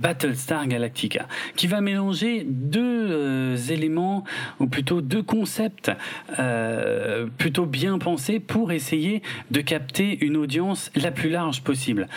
[0.00, 4.24] Battlestar Galactica, qui va mélanger deux euh, éléments,
[4.58, 5.92] ou plutôt deux concepts
[6.38, 12.08] euh, plutôt bien pensés pour essayer de capter une audience la plus large possible.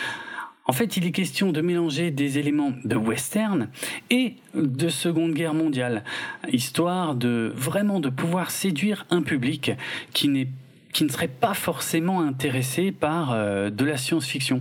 [0.66, 3.68] En fait, il est question de mélanger des éléments de western
[4.08, 6.04] et de Seconde Guerre mondiale,
[6.50, 9.72] histoire de vraiment de pouvoir séduire un public
[10.12, 10.48] qui
[10.94, 14.60] qui ne serait pas forcément intéressé par euh, de la science-fiction.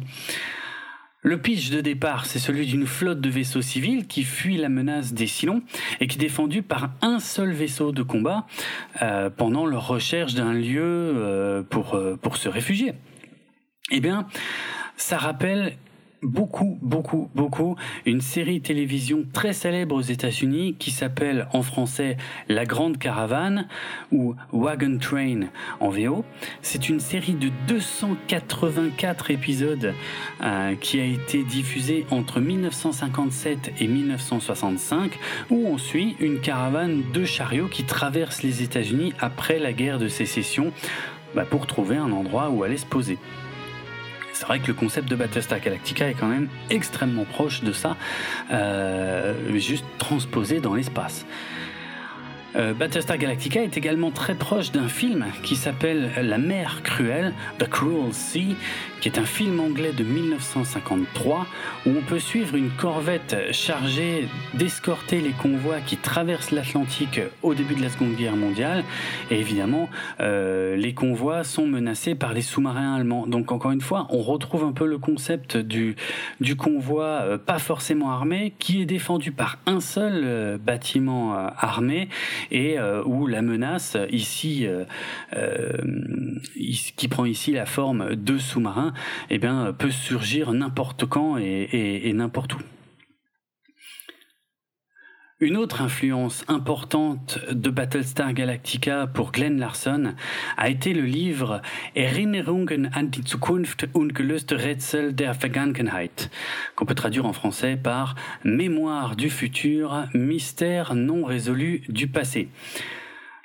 [1.22, 5.14] Le pitch de départ, c'est celui d'une flotte de vaisseaux civils qui fuit la menace
[5.14, 5.62] des Cylons
[6.02, 8.48] et qui est défendue par un seul vaisseau de combat
[9.04, 12.94] euh, pendant leur recherche d'un lieu euh, pour, pour se réfugier.
[13.92, 14.28] Eh bien,
[14.98, 15.78] ça rappelle
[16.24, 22.18] beaucoup, beaucoup, beaucoup une série télévision très célèbre aux États-Unis qui s'appelle en français
[22.50, 23.68] La Grande Caravane
[24.12, 25.42] ou Wagon Train
[25.80, 26.26] en VO.
[26.62, 29.94] C'est une série de 284 épisodes
[30.42, 37.26] euh, qui a été diffusée entre 1957 et 1965 où on suit une caravane de
[37.26, 40.72] chariots qui traverse les États-Unis après la guerre de sécession
[41.36, 43.18] bah, pour trouver un endroit où aller se poser
[44.44, 47.96] c'est vrai que le concept de Battlestar Galactica est quand même extrêmement proche de ça,
[48.52, 51.26] euh, juste transposé dans l'espace.
[52.58, 57.70] Euh, Battlestar Galactica est également très proche d'un film qui s'appelle La mer cruelle, The
[57.70, 58.58] Cruel Sea,
[59.04, 61.46] qui est un film anglais de 1953
[61.86, 67.76] où on peut suivre une corvette chargée d'escorter les convois qui traversent l'Atlantique au début
[67.76, 68.86] de la Seconde Guerre mondiale.
[69.30, 69.90] Et évidemment,
[70.22, 73.28] euh, les convois sont menacés par les sous-marins allemands.
[73.28, 75.98] Donc encore une fois, on retrouve un peu le concept du,
[76.58, 82.08] convoi euh, pas forcément armé qui est défendu par un seul euh, bâtiment armé
[82.52, 84.66] et où la menace ici,
[86.96, 88.93] qui prend ici la forme de sous-marins
[89.30, 92.60] eh bien, peut surgir n'importe quand et, n'importe où.
[95.40, 100.14] Une autre influence importante de Battlestar Galactica pour Glenn Larson
[100.56, 101.62] a été le livre
[101.96, 106.30] Erinnerungen an die Zukunft und gelöste Rätsel der Vergangenheit,
[106.78, 112.48] qu'on peut traduire en français par Mémoire du futur, mystère non résolu du passé.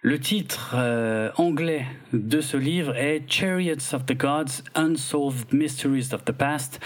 [0.00, 6.24] Le titre euh, anglais de ce livre est Chariots of the Gods, Unsolved Mysteries of
[6.24, 6.78] the Past.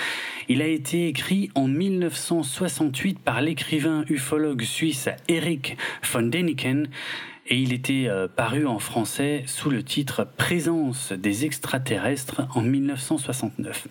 [0.49, 5.77] Il a été écrit en 1968 par l'écrivain ufologue suisse Eric
[6.11, 6.89] von Däniken
[7.49, 13.89] et il était euh, paru en français sous le titre Présence des extraterrestres en 1969.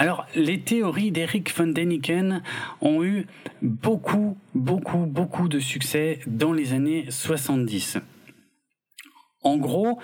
[0.00, 2.40] Alors, les théories d'Eric von Däniken
[2.80, 3.26] ont eu
[3.60, 7.98] beaucoup, beaucoup, beaucoup de succès dans les années 70.
[9.42, 9.98] En gros,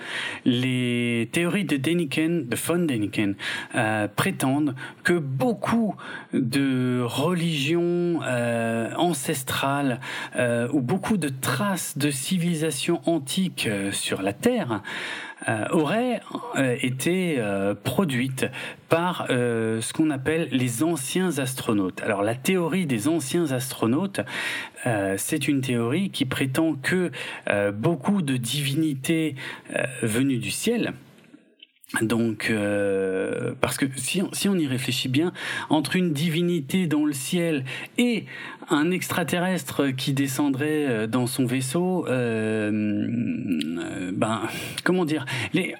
[0.45, 3.33] les théories de Deniken, de von Deniken,
[3.73, 5.95] euh, prétendent que beaucoup
[6.31, 9.99] de religions euh, ancestrales
[10.35, 14.83] euh, ou beaucoup de traces de civilisations antiques sur la Terre
[15.71, 16.21] auraient
[16.81, 17.41] été
[17.83, 18.45] produites
[18.89, 22.01] par ce qu'on appelle les anciens astronautes.
[22.01, 24.21] Alors la théorie des anciens astronautes,
[25.17, 27.11] c'est une théorie qui prétend que
[27.71, 29.35] beaucoup de divinités
[30.01, 30.93] venues du ciel,
[32.01, 35.31] Donc, euh, parce que si on, y réfléchit bien,
[35.69, 37.63] entre une divinité dans le ciel
[37.97, 38.25] et
[38.69, 43.07] un extraterrestre qui descendrait euh, dans son vaisseau, euh,
[44.11, 44.41] ben,
[44.83, 45.25] comment dire,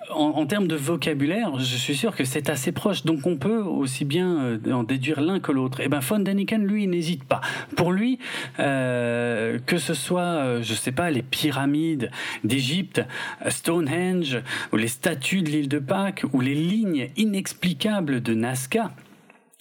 [0.09, 3.03] en, termes de vocabulaire, je suis sûr que c'est assez proche.
[3.03, 5.81] Donc, on peut aussi bien en déduire l'un que l'autre.
[5.81, 7.41] Et ben, Von Daniken, lui, n'hésite pas.
[7.75, 8.17] Pour lui,
[8.57, 12.11] que ce soit, je sais pas, les pyramides
[12.45, 13.01] d'Égypte,
[13.49, 14.39] Stonehenge,
[14.71, 15.96] ou les statues de l'île de Pâques,
[16.33, 18.91] ou les lignes inexplicables de Nazca,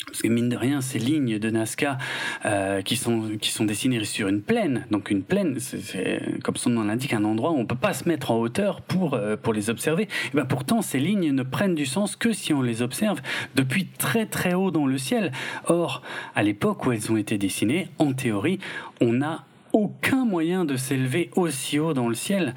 [0.07, 1.99] parce que mine de rien, ces lignes de Nazca
[2.45, 6.70] euh, qui sont qui sont dessinées sur une plaine, donc une plaine, c'est comme son
[6.70, 9.53] nom l'indique, un endroit où on peut pas se mettre en hauteur pour euh, pour
[9.53, 10.05] les observer.
[10.05, 13.20] Et ben pourtant, ces lignes ne prennent du sens que si on les observe
[13.55, 15.32] depuis très très haut dans le ciel.
[15.66, 16.03] Or,
[16.34, 18.59] à l'époque où elles ont été dessinées, en théorie,
[19.01, 22.55] on n'a aucun moyen de s'élever aussi haut dans le ciel.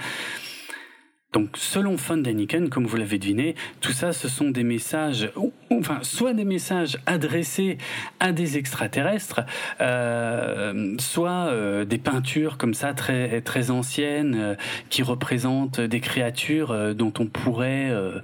[1.31, 5.31] Donc, selon Von Däniken, comme vous l'avez deviné, tout ça, ce sont des messages,
[5.71, 7.77] enfin, soit des messages adressés
[8.19, 9.41] à des extraterrestres,
[9.81, 14.55] euh, soit euh, des peintures comme ça très très anciennes euh,
[14.89, 18.19] qui représentent des créatures euh, dont on pourrait euh,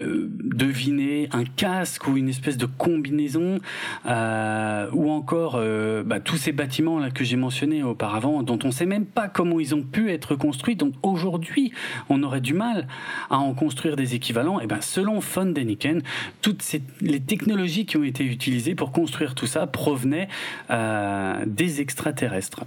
[0.00, 3.58] deviner un casque ou une espèce de combinaison,
[4.04, 5.60] ou encore
[6.04, 9.58] bah, tous ces bâtiments là que j'ai mentionnés auparavant, dont on sait même pas comment
[9.58, 10.76] ils ont pu être construits.
[10.76, 11.72] Donc aujourd'hui,
[12.08, 12.88] on aurait du mal
[13.30, 16.02] à en construire des équivalents, et eh ben selon von Däniken,
[16.42, 20.28] toutes ces, les technologies qui ont été utilisées pour construire tout ça provenaient
[20.70, 22.64] euh, des extraterrestres.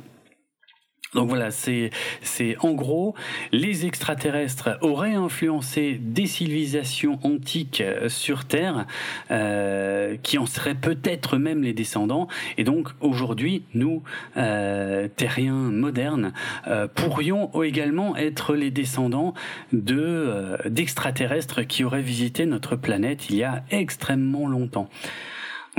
[1.16, 1.89] Donc voilà, c'est
[2.60, 3.16] en gros
[3.51, 8.86] les extraterrestres auraient influencé des civilisations antiques euh, sur Terre,
[9.32, 12.28] euh, qui en seraient peut-être même les descendants.
[12.60, 14.03] Et donc aujourd'hui, nous
[14.38, 16.32] euh, terriens modernes
[16.95, 19.34] pourrions également être les descendants
[19.74, 24.89] de d'extraterrestres qui auraient visité notre planète il y a extrêmement longtemps.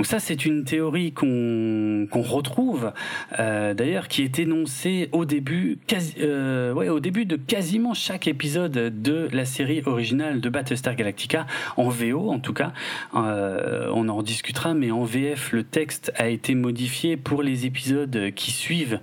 [0.01, 2.91] Donc ça, c'est une théorie qu'on retrouve
[3.39, 5.79] euh, d'ailleurs, qui est énoncée au début,
[6.21, 11.47] euh, au début de quasiment chaque épisode de la série originale de Battlestar Galactica
[11.77, 12.73] en VO, en tout cas.
[13.15, 18.33] Euh, on en discutera, mais en VF, le texte a été modifié pour les épisodes
[18.35, 19.01] qui suivent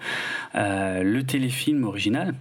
[0.55, 2.33] le téléfilm original.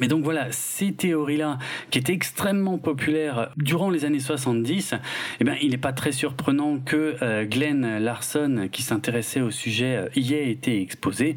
[0.00, 1.58] Mais donc voilà, ces théories-là,
[1.90, 4.94] qui étaient extrêmement populaires durant les années 70,
[5.40, 9.96] eh bien, il n'est pas très surprenant que euh, Glenn Larson, qui s'intéressait au sujet,
[9.96, 11.36] euh, y ait été exposé.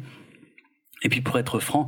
[1.02, 1.86] Et puis pour être franc,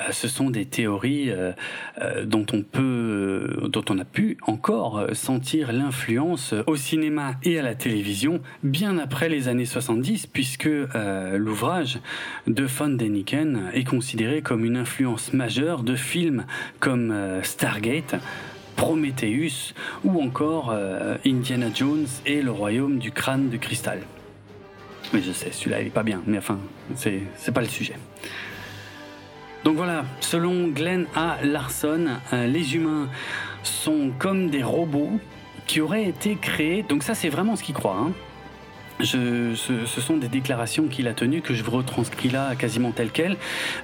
[0.00, 1.52] euh, ce sont des théories euh,
[2.00, 7.62] euh, dont on peut, dont on a pu encore sentir l'influence au cinéma et à
[7.62, 10.68] la télévision bien après les années 70, puisque
[11.34, 11.98] l'ouvrage
[12.46, 16.44] de Von Däniken est considéré comme une influence majeure de films
[16.80, 18.16] comme Stargate,
[18.76, 19.74] Prometheus
[20.04, 20.74] ou encore
[21.24, 24.00] Indiana Jones et le royaume du crâne de cristal.
[25.12, 26.22] Mais je sais, celui-là, il est pas bien.
[26.26, 26.58] Mais enfin,
[26.96, 27.94] c'est, pas le sujet.
[29.64, 31.36] Donc voilà, selon Glenn A.
[31.44, 33.08] Larson, euh, les humains
[33.62, 35.20] sont comme des robots
[35.66, 36.82] qui auraient été créés.
[36.82, 37.96] Donc ça, c'est vraiment ce qu'il croit.
[37.96, 38.12] Hein.
[39.04, 43.10] Ce, ce, sont des déclarations qu'il a tenues que je vous retranscris là quasiment telles
[43.10, 43.36] quelles.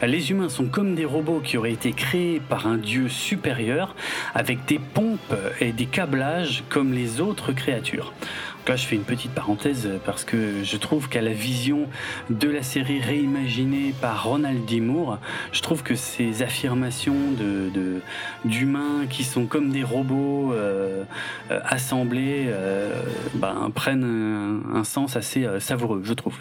[0.02, 3.96] Les humains sont comme des robots qui auraient été créés par un dieu supérieur
[4.34, 8.12] avec des pompes et des câblages comme les autres créatures.
[8.76, 11.86] Je fais une petite parenthèse parce que je trouve qu'à la vision
[12.28, 14.80] de la série réimaginée par Ronald D.
[14.80, 15.18] Moore,
[15.52, 17.16] je trouve que ces affirmations
[18.44, 21.04] d'humains qui sont comme des robots euh,
[21.50, 23.02] euh, assemblés euh,
[23.34, 26.36] ben, prennent un, sens assez euh, savoureux, je trouve.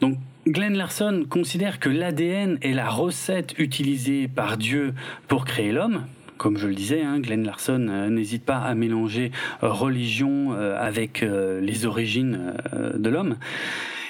[0.00, 4.94] Donc, Glenn Larson considère que l'ADN est la recette utilisée par Dieu
[5.28, 6.04] pour créer l'homme,
[6.36, 9.30] comme je le disais, hein, Glenn Larson euh, n'hésite pas à mélanger
[9.62, 12.54] euh, religion euh, avec les origines
[12.94, 13.36] de l'homme.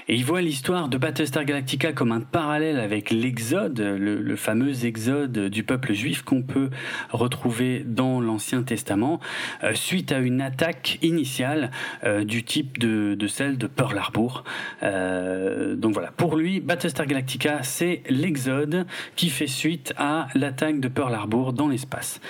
[0.07, 5.49] Et il voit l'histoire de Battlestar Galactica comme un parallèle avec l'exode, le, fameux exode
[5.49, 6.69] du peuple juif qu'on peut
[7.11, 9.21] retrouver dans l'Ancien Testament,
[9.63, 11.71] euh, suite à une attaque initiale
[12.05, 14.45] euh, du type de, de, celle de Pearl Harbor.
[14.83, 18.87] Euh, donc voilà, pour lui, Battlestar Galactica, c'est l'exode
[19.17, 22.21] qui fait suite à l'attaque de Pearl Harbor dans l'espace.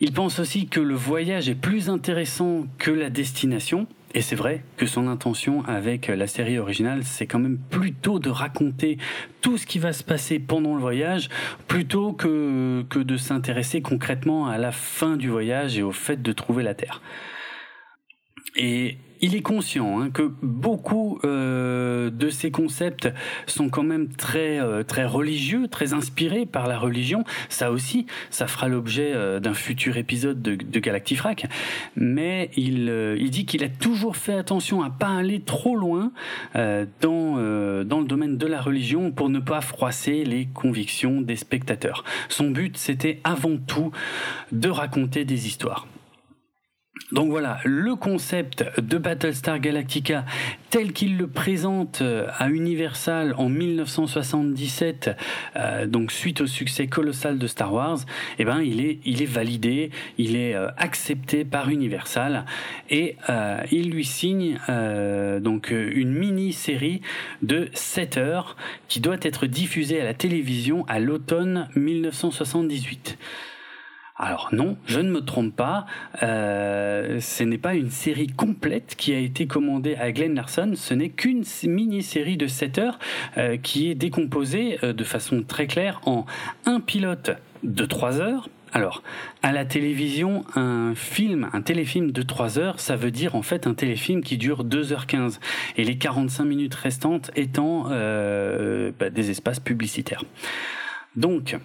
[0.00, 4.62] Il pense aussi que le voyage est plus intéressant que la destination, et c'est vrai
[4.76, 8.98] que son intention avec la série originale, c'est quand même plutôt de raconter
[9.40, 11.28] tout ce qui va se passer pendant le voyage,
[11.68, 16.62] plutôt que, de s'intéresser concrètement à la fin du voyage et au fait de trouver
[16.62, 17.02] la Terre.
[19.20, 23.08] Il est conscient hein, que beaucoup euh, de ces concepts
[23.46, 27.24] sont quand même très euh, très religieux, très inspirés par la religion.
[27.48, 31.46] Ça aussi, ça fera l'objet euh, d'un futur épisode de, de Galactifrac.
[31.96, 36.12] Mais il, il dit qu'il a toujours fait attention à pas aller trop loin
[36.54, 37.36] dans
[37.84, 42.04] dans le domaine de la religion pour ne pas froisser les convictions des spectateurs.
[42.28, 43.90] Son but, c'était avant tout
[44.52, 45.86] de raconter des histoires.
[47.12, 50.24] Donc voilà, le concept de Battlestar Galactica
[50.70, 55.10] tel qu'il le présente euh, à Universal en 1977,
[55.54, 57.98] euh, donc suite au succès colossal de Star Wars,
[58.38, 62.44] eh ben il est il est validé, il est euh, accepté par Universal
[62.90, 63.16] et
[63.70, 64.58] il lui signe
[65.40, 67.02] donc une mini-série
[67.42, 68.56] de 7 heures
[68.88, 73.18] qui doit être diffusée à la télévision à l'automne 1978.
[74.18, 75.84] Alors non, je ne me trompe pas,
[76.22, 80.94] euh, ce n'est pas une série complète qui a été commandée à Glenn Larson, ce
[80.94, 82.98] n'est qu'une mini-série de 7 heures
[83.36, 86.24] euh, qui est décomposée euh, de façon très claire en
[86.64, 88.48] un pilote de 3 heures.
[88.72, 89.02] Alors,
[89.42, 93.66] à la télévision, un film, un téléfilm de 3 heures, ça veut dire en fait
[93.66, 95.40] un téléfilm qui dure 2h15
[95.76, 100.24] et les 45 minutes restantes étant bah, des espaces publicitaires.
[101.16, 101.56] Donc,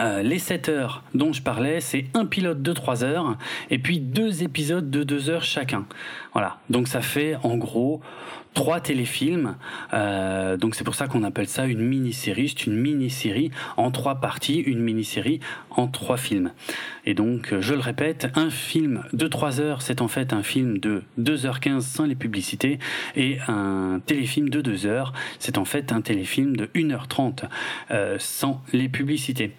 [0.00, 3.36] euh, les 7 heures dont je parlais, c'est un pilote de 3 heures
[3.70, 5.86] et puis deux épisodes de 2 heures chacun.
[6.32, 8.00] Voilà, donc ça fait en gros
[8.54, 9.56] trois téléfilms.
[9.94, 12.48] Euh, donc c'est pour ça qu'on appelle ça une mini-série.
[12.48, 16.50] C'est une mini-série en trois parties, une mini-série en trois films.
[17.08, 20.76] Et donc, je le répète, un film de 3 heures, c'est en fait un film
[20.76, 22.78] de 2h15 sans les publicités.
[23.16, 27.44] Et un téléfilm de 2 heures, c'est en fait un téléfilm de 1h30
[27.90, 29.52] euh, sans les publicités.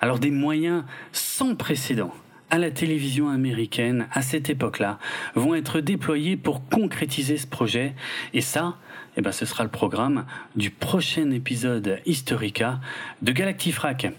[0.00, 2.12] Alors des moyens sans précédent
[2.50, 4.98] à la télévision américaine à cette époque-là
[5.34, 7.94] vont être déployés pour concrétiser ce projet.
[8.34, 8.76] Et ça,
[9.16, 12.78] eh ben, ce sera le programme du prochain épisode Historica
[13.22, 14.12] de Galactifrac.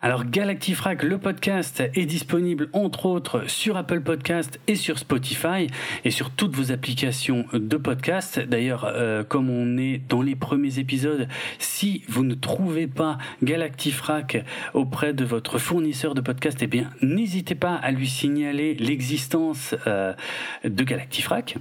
[0.00, 5.66] Alors Galactifrac, le podcast, est disponible entre autres sur Apple Podcast et sur Spotify
[6.04, 8.38] et sur toutes vos applications de podcast.
[8.38, 11.26] D'ailleurs, euh, comme on est dans les premiers épisodes,
[11.58, 17.56] si vous ne trouvez pas Galactifrac auprès de votre fournisseur de podcast, eh bien n'hésitez
[17.56, 20.14] pas à lui signaler l'existence euh,
[20.62, 21.56] de Galactifrac.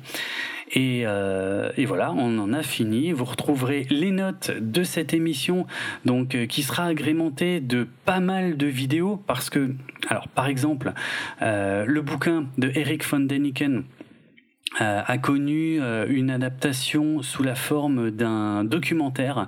[0.71, 3.11] Et, euh, et, voilà, on en a fini.
[3.11, 5.65] Vous retrouverez les notes de cette émission,
[6.05, 9.73] donc euh, qui sera agrémentée de pas mal de vidéos, parce que,
[10.09, 10.93] alors par exemple,
[11.41, 13.96] euh, le bouquin de Eric von Deniken euh,
[14.79, 19.47] a connu euh, une adaptation sous la forme d'un documentaire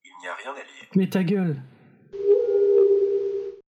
[0.06, 0.88] Il n'y a rien à lire.
[0.96, 1.60] Mais ta gueule